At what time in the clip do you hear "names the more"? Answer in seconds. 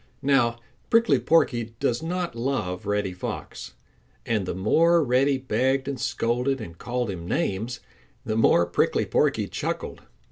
7.27-8.65